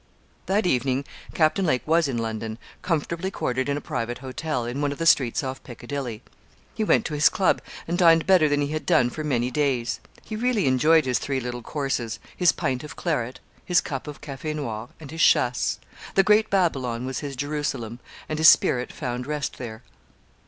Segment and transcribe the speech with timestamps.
[0.47, 1.05] That evening
[1.35, 5.05] Captain Lake was in London, comfortably quartered in a private hotel, in one of the
[5.05, 6.23] streets off Piccadilly.
[6.73, 9.99] He went to his club and dined better than he had done for many days.
[10.23, 14.55] He really enjoyed his three little courses his pint of claret, his cup of cafè
[14.55, 15.77] noir, and his chasse;
[16.15, 19.83] the great Babylon was his Jerusalem, and his spirit found rest there.